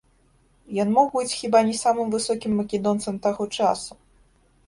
[0.83, 3.93] Ён мог быць хіба не самым высокім македонцам таго часу.